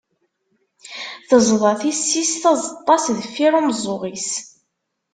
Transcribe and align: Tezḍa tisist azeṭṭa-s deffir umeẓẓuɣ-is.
Tezḍa 1.27 1.73
tisist 1.79 2.43
azeṭṭa-s 2.51 3.05
deffir 3.17 3.53
umeẓẓuɣ-is. 3.59 4.29